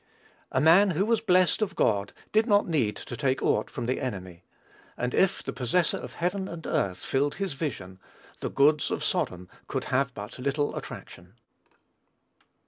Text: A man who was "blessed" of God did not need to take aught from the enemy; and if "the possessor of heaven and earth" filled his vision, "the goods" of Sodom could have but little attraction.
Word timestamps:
A 0.51 0.59
man 0.59 0.89
who 0.89 1.05
was 1.05 1.21
"blessed" 1.21 1.61
of 1.61 1.75
God 1.75 2.11
did 2.31 2.47
not 2.47 2.67
need 2.67 2.95
to 2.95 3.15
take 3.15 3.43
aught 3.43 3.69
from 3.69 3.85
the 3.85 4.01
enemy; 4.01 4.43
and 4.97 5.13
if 5.13 5.43
"the 5.43 5.53
possessor 5.53 5.97
of 5.97 6.13
heaven 6.13 6.47
and 6.47 6.65
earth" 6.65 6.97
filled 6.97 7.35
his 7.35 7.53
vision, 7.53 7.99
"the 8.39 8.49
goods" 8.49 8.89
of 8.89 9.03
Sodom 9.03 9.47
could 9.67 9.83
have 9.93 10.11
but 10.15 10.39
little 10.39 10.75
attraction. 10.75 11.35